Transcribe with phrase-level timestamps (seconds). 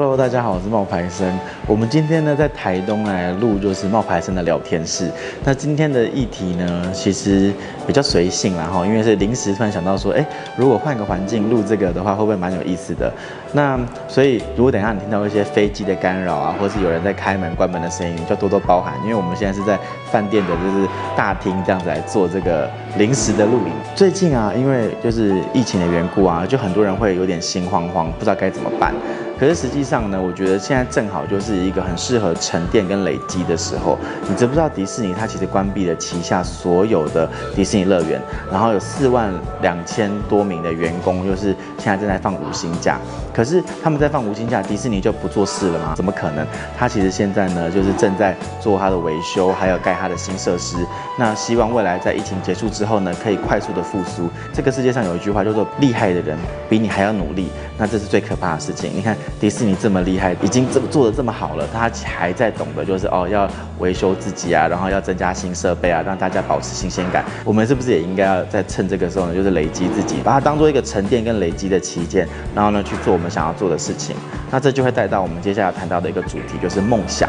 [0.00, 1.30] Hello，大家好，我是冒牌生。
[1.66, 5.10] 我们今天呢在台东来录就是冒牌生的聊天室。
[5.44, 7.52] 那今天的议题呢，其实
[7.86, 10.24] 比较随性啦哈，因为是临时突然想到说，哎，
[10.56, 13.12] 如果换个环境录这个的话，会不会蛮有意思的？
[13.52, 13.78] 那
[14.08, 19.78] 所以如果等下你听到一些飞机的干扰啊，或是有人在开门关门的声音，就多多包涵，因为我们现在是在
[20.10, 23.72] 饭店的就是大厅这样子来做这个临时的录影。
[23.94, 28.94] 最近啊，因为就是疫情的缘故啊，就很多人会有点心慌慌，不知道该怎么办。
[29.40, 33.98] 可是实际上呢，我觉得现在正好就是一个很适合沉淀跟累积的时候。
[34.28, 38.20] 你知不知道迪士尼它其实关闭了旗下所有的迪士尼乐园，
[38.52, 39.32] 然后有四万
[39.62, 42.98] 两千多名的员工，就是现在正在放无薪假。
[43.32, 45.94] 可是他们在放无薪假，迪士尼就不做事了吗？
[45.96, 46.46] 怎么可能？
[46.76, 50.76] 他其实现在呢，就是正在做他的维修，还有盖他的新设施。
[51.18, 54.28] 那希望未来在疫情结束之后呢，可以快速的复苏。
[54.52, 56.36] 这个世界上有一句话叫做“厉害的人
[56.68, 57.48] 比你还要努力”，
[57.80, 58.92] 那这是最可怕的事情。
[58.94, 59.16] 你看。
[59.40, 67.24] 迪士尼这么厉害，已经这么做的这么好了，他还在懂得就是哦，要维修自己啊，然后要增加新设备啊，让大家保持新鲜感。
[67.42, 74.14] 我们是不是也应该要在趁这个时候呢，就是累积自己，把它当做一个沉淀跟累积的期间，然后呢去做我们想要做的事情。
[74.50, 77.26] 那这就会带到我们接下来谈到的一个主题，就是梦想。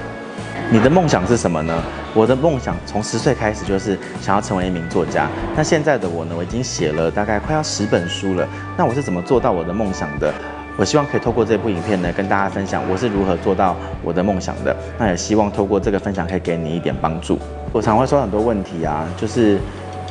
[0.73, 1.83] 你的梦想是什么呢？
[2.13, 5.27] 我的梦想从十岁开始就是想要成为一名作家。
[5.53, 8.47] 那现在的我呢，我已经写了大概快要十本书了。
[8.77, 10.33] 那我是怎么做到我的梦想的？
[10.77, 14.73] 我希望可以透过这部影片呢，跟大家分享我是如何做到我的梦想的。
[14.97, 17.37] 那也希望透过这个分享，可以给你一点帮助。
[17.73, 19.59] 我常会收到很多问题啊，就是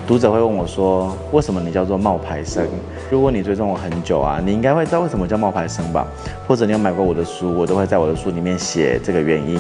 [0.07, 2.67] 读者会问我说，为什么你叫做冒牌生？
[3.11, 6.07] 如果你追踪我很久啊，你应该会知道为什么叫冒牌生吧？
[6.47, 9.59] 或者你有买过我的书，我都会在我的书里面写这个原因。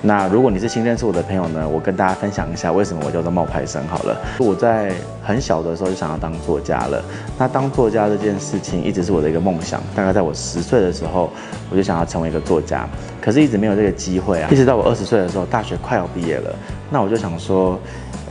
[0.00, 4.16] 那如果你是新认识我的朋友呢，我跟大家分享一下为什么我叫做冒牌生好了。
[4.38, 7.02] 我在很小的时候就想要当作家了。
[7.36, 9.82] 那当作家这件事情一直是我的一个梦想。
[9.96, 11.30] 大概在我十岁的时候，
[11.70, 12.88] 我就想要成为一个作家，
[13.20, 14.48] 可是一直没有这个机会啊。
[14.52, 16.54] 一直到我二十岁的时候，大学快要毕业了，
[16.90, 17.78] 那我就想说，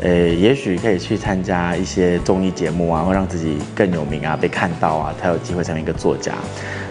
[0.02, 6.34] 呃，也许可以去参加一些综艺节目啊，会让自己更有名啊，被看到啊，才有机会成为一个作家。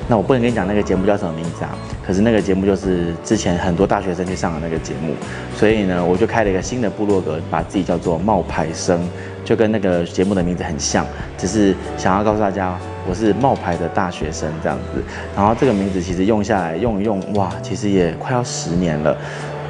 [0.09, 5.15] 那我不能跟你讲那个节目叫什么名字啊，可是那个节目就是之前很多大学生去上的那个节目，
[5.57, 9.01] 所以呢，我就开了一个新的部落格，把自己叫做冒牌生，
[9.45, 11.05] 就跟那个节目的名字很像，
[11.37, 12.77] 只是想要告诉大家
[13.09, 15.03] 我是冒牌的大学生这样子。
[15.37, 19.17] 然后这个名字其实用下来用一用，哇，其实也快要十年了。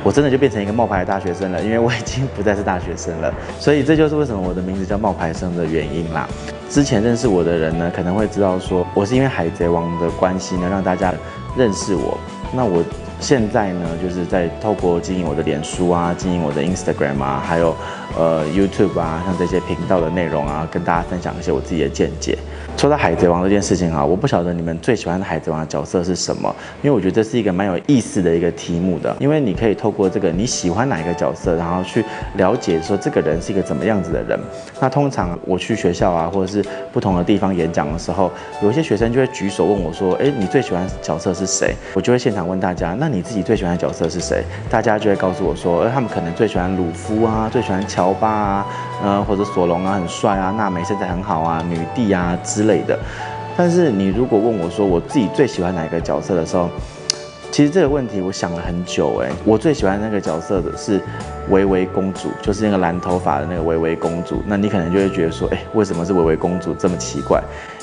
[0.07, 6.29] 我真的就变成一个冒牌的大学生了，因为我已经不再是大学生了，所以这就是为什么我的名字叫冒牌生的原因啦。
[6.71, 11.13] 之前认识我的人呢，可能会知道说我是因为海贼王的关系呢，让大家
[11.59, 12.17] 认识我。
[12.55, 12.85] 那我
[13.19, 17.75] 现在呢，就是在透过经营我的脸书啊，经营我的 Instagram 啊，还有
[18.17, 22.39] 呃 YouTube 啊，像这些频道的内容啊，跟大家分享一些我自己的见解。
[22.77, 32.05] 说到海贼王这件事情啊，我不晓得你们最喜欢的海贼王的角色是什么，因为我觉得这是一个蛮有意思的一个题目的，因为你可以透过这个你喜欢哪一个角色，然后去
[32.35, 34.39] 了解说这个人是一个怎么样子的人。
[34.79, 38.31] 那通常我去学校啊，或者是不同的地方演讲的时候，
[38.63, 48.67] 有些学生就会举手问我说：“哎，你最喜欢角色是谁？”我就会现场问大家：“那你自己最喜欢的角色是谁？”大家就会告诉我说：“诶，他们可能最喜欢鲁夫啊，最喜欢乔巴啊，
[49.03, 52.99] 呃，或者索隆啊，很帅啊，娜美身材很好啊，女帝啊之类的。”
[53.57, 56.69] 但是你如果问我说我自己最喜欢哪一个角色的时候，
[57.51, 61.01] 其实这个问题我想了很久哎，我最喜欢那个角色的是
[61.49, 64.43] 维维公主，就是那个蓝头发的那个维维公主。
[64.47, 67.43] 那你可能就会觉得说，哎，为什么是维维公主这么奇怪？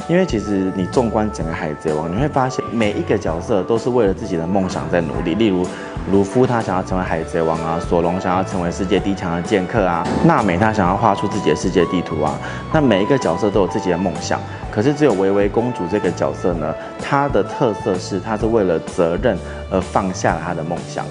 [0.10, 5.36] 因为其实你纵观整个海贼王，你会发现每一个角色都是为了自己的梦想在努力。
[5.36, 5.66] 例如
[6.12, 12.38] 鲁夫他想要成为海贼王啊，索隆想要成为世界第一强的剑客啊，娜美她想要画出自己的世界地图啊。
[12.74, 14.40] 那每一个角色都有自己的梦想。
[14.70, 19.38] 可是只有薇薇公主这个角色呢，她的特色是她是为了责任
[19.72, 21.06] 而放下了她的梦想，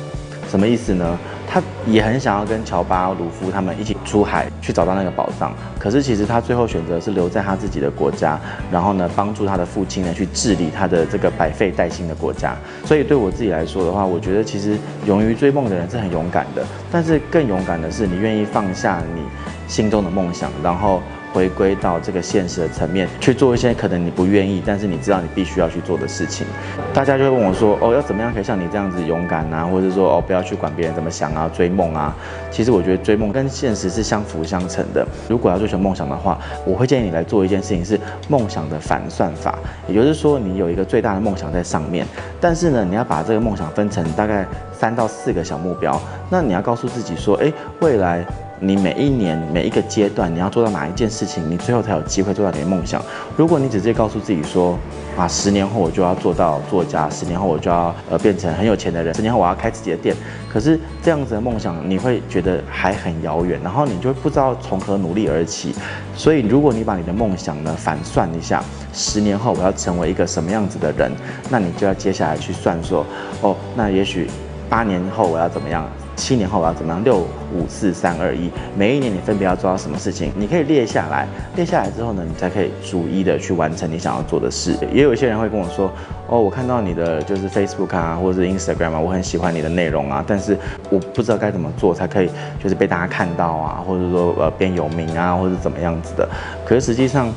[0.50, 1.18] 什么意思呢？
[1.52, 8.40] 他也很想要跟乔巴、鲁夫他们一起出海去找到那个宝藏，可是其实他最后选择是留在他自己的国家，
[8.70, 12.56] 然后呢帮助他的父亲呢去治理他的这个百废待兴的国家。
[12.86, 19.20] 所以对我自己来说的话，我觉得其实勇于追梦的人是很勇敢的，但是更勇敢的是你愿意放下你
[19.68, 21.02] 心中的梦想，然后。
[21.32, 26.46] 回归到这个现实的层面去做一些可能你不愿意，但是你知道你必须要去做的事情。
[26.92, 29.64] 大家就会问我说：“哦，要怎么样可以像你这样子勇敢啊？
[29.64, 32.14] 或者说哦，不要去管别人怎么想啊，追梦啊？”
[32.52, 35.06] 其实我觉得追梦跟现实是相辅相成的。
[35.28, 39.58] 如果要追求梦想的话，我会建议你来做一件事情，是梦想的反算法。
[39.88, 42.06] 也就是说，你有一个最大的梦想在上面，
[42.40, 45.98] 但是呢，你要把这个梦想分成大概三到四个小目标。
[46.28, 48.22] 那你要告诉自己说：“诶，未来。”
[48.64, 53.02] 你每一年每一个阶段你要做到哪一件事情，你最后才有机会做到你的梦想。
[53.36, 54.78] 如果你直接告诉自己说，
[55.16, 60.14] 啊，十年后我就要做到作家，十年后我就要呃变成很有钱的人，十年后我要开自己的店，
[60.48, 65.74] 可是这样子的梦想你会觉得还很遥远，然后你就不知道从何努力而起。
[66.14, 68.62] 所以如果你把你的梦想呢反算一下，
[68.94, 71.10] 十年后我要成为一个什么样子的人，
[71.50, 73.04] 那你就要接下来去算说，
[73.40, 74.30] 哦，那也许
[74.68, 75.84] 八年后我要怎么样？
[76.22, 77.02] 七年后我要怎么样？
[77.02, 80.30] 六五四三二一，每一年你分别要做到什么事情？
[80.36, 81.26] 你可以列下来，
[81.56, 84.76] 列下来之后呢，你才可以逐一的去完成你想要做的事。
[84.92, 85.90] 也有一些人会跟我说，
[86.28, 90.56] 哦，我看到你的就是 Facebook 啊，或者是 Instagram 啊，我很喜欢你的内容啊，但是
[90.90, 92.30] 我不知道该怎么做才可以，
[92.62, 96.28] 就是被大家看到啊，或者说呃变有名啊，或者怎么样子的。
[96.64, 97.28] 可是实际上，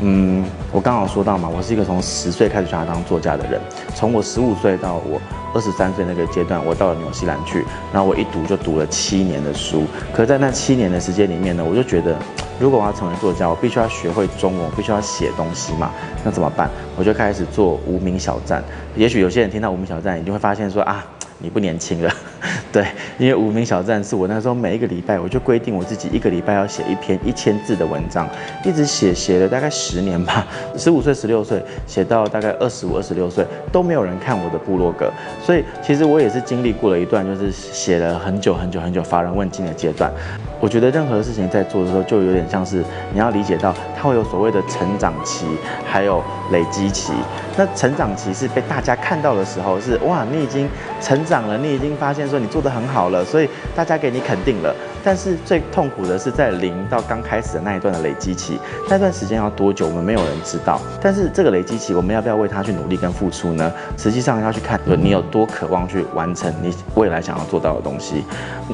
[0.00, 3.60] 嗯，我刚好说到嘛，我是一个从十岁开始想要当作家的人，
[3.94, 5.20] 从我十五岁到我。
[5.54, 7.62] 二十三岁那个阶段，我到了纽西兰去，
[7.92, 9.84] 然后我一读就读了七年的书。
[10.10, 12.16] 可在那七年的时间里面呢，我就觉得，
[12.58, 15.90] 如果我要成为作家，我必须要学会中文，必须要写东西嘛。
[16.24, 16.70] 那怎么办？
[16.96, 18.64] 我就开始做无名小站。
[18.96, 21.04] 也许有些人听到无名小站，你就会发现说啊。
[21.44, 22.10] 你不年轻了，
[22.72, 22.86] 对，
[23.18, 28.26] 因为无名小站是我那时候每一个礼拜，我就规定我自己一个礼拜要写一篇一千字的文章，
[28.64, 30.46] 一直写写了大概十年吧，
[30.78, 35.12] 十五岁、十六岁写到大概二十五、二十六岁都没有人看我的部落格，
[35.44, 40.10] 所以其实我也是经历过了一段就是写了很久很久很久乏人问津的阶段。
[40.58, 42.82] 我觉得任何事情在做的时候，就有点像是
[43.12, 45.44] 你要理解到它会有所谓的成长期，
[45.84, 46.22] 还有
[46.52, 47.12] 累积期。
[47.56, 50.68] 那成长期是被大家看到的时候，是哇，你已经
[51.00, 54.74] 成长了，你已经发现说你做得很好了，所以大家给你肯定了。
[55.04, 58.58] 但是最痛苦的是在零到刚开始的那一段的累积期，
[58.88, 60.80] 那段时间要多久，我们没有人知道。
[61.00, 63.72] 但是这个累积期，我们要不要为它去努力跟付出呢？
[63.96, 68.24] 实际上要去看你有多渴望去完成你未来想要做到的东西。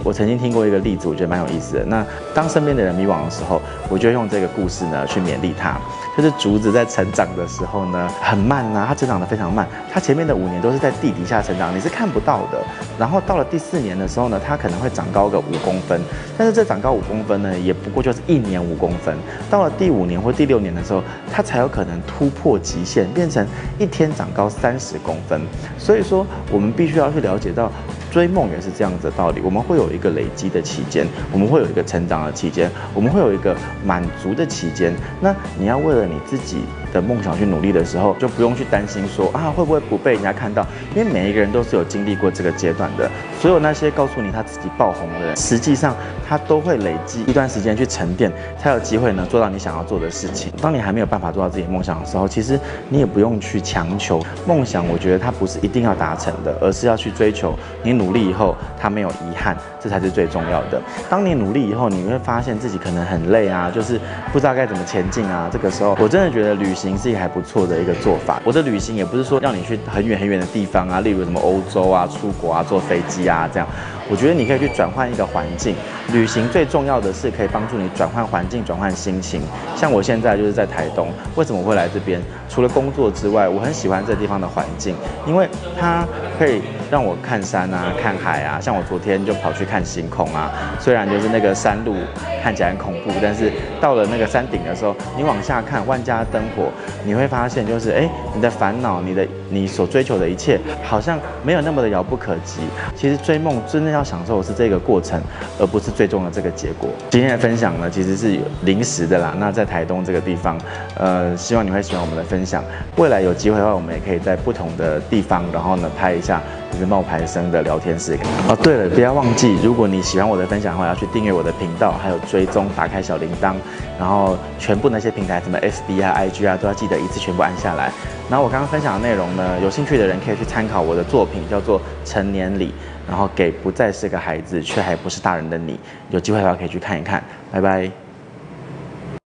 [0.05, 1.85] 我曾经听过一个例子，我觉得蛮有意思的。
[1.85, 2.05] 那
[2.35, 5.79] 当身边的人迷惘的时候，我就用这个故事呢去勉励他。
[6.17, 9.69] 就是竹子在成长的时候呢，很慢啊，它成长得非常慢。
[9.93, 12.61] 它前面的五年都是在地底下成长，你是看不到的。
[12.99, 16.01] 然后到了第四年的时候呢，它可能会长高个五公分。
[16.37, 19.17] 但是这长高五公分呢，也不过就是一年五公分。
[19.51, 23.47] 到了第五年或第六年的时候，它才有可能突破极限，变成
[23.79, 25.41] 一天长高三十公分。
[25.79, 27.71] 所以说，我们必须要去了解到。
[28.11, 34.93] 追梦也是这样子的道理，我们会有一个累积的期间，我们会有一个成长的期间，我们会有一个满足的期间。
[35.21, 36.63] 那你要为了你自己
[36.93, 40.67] 的梦想去努力的时候，就不用去担心说啊会不会不被人家看到，
[40.97, 43.11] 因为每一个人都是有经历过这个阶段的。
[43.39, 45.95] 所有那些告诉你他自己爆红的人，实际上
[46.27, 50.51] 他都会累积一段时间去沉淀，才有机会呢做到你想要做的事情。
[50.63, 52.59] 当你还没有办法做到自己梦想的时候，其实
[52.89, 54.89] 你也不用去强求梦想。
[54.89, 57.98] 我觉得它不是一定要达成的，而是要去追求你。
[57.99, 60.81] 努力以后，他没有遗憾，这才是最重要的。
[61.11, 64.01] 当你努力以后，你会发现自己可能很累啊，就是
[64.33, 65.51] 不知道该怎么前进啊。
[65.53, 68.41] 这个时候，我真的觉得旅行是一个还不错的一个做法。
[68.45, 73.69] 我的旅行也不是说让你去很远很远的地方啊，例如什么欧洲啊、出国啊、坐飞机啊这样。
[74.11, 75.75] 我觉得你可以去转换一个环境，
[76.13, 79.43] 旅行最重要的是可以帮助你转换环境、转换心情。
[79.77, 82.21] 像我现在就是在台东，为什么会来这边？
[82.49, 84.95] 除了工作之外，我很喜欢这地方的环境，
[85.27, 85.47] 因为
[85.79, 86.07] 它
[86.39, 88.59] 可以让我看山啊、看海啊。
[88.59, 90.51] 像我昨天就跑去看星空啊，
[90.81, 91.95] 虽然就是那个山路
[92.43, 96.71] 看起来很恐怖，但是到了那个山顶的时候，你往下看万家灯火，
[97.05, 102.61] 你会发现就是哎，你的烦恼、你的你所追求的一切，好像没有那么的遥不可及。
[102.97, 103.98] 其实追梦真的要。
[103.99, 105.21] 要享受的是这个过程，
[105.59, 106.89] 而不是最终的这个结果。
[107.11, 109.35] 今天的分享呢，其实是临时的啦。
[109.39, 110.59] 那在台东这个地方，
[110.97, 112.63] 呃，希望你会喜欢我们的分享。
[112.97, 116.41] 未来有机会的话，我们也可以在不同的地方，然后呢，拍一下
[116.73, 118.17] 就是冒牌生的聊天室。
[118.49, 123.55] 哦，对了，不要忘记，如果你喜欢我的分享的话，要去订阅我的频道，还有追踪，打开小铃铛，
[123.99, 127.91] 然后全部那些平台，什么 FB 啊、IG 啊，都要记得一次全部按下来。
[128.31, 132.67] 然后我刚刚分享的内容呢，有兴趣的人可以去参考我的作品，叫做《成年礼》。
[133.09, 138.08] 然后给不再是个孩子却还不是大人的你，有机会的话可以去看一看，拜拜。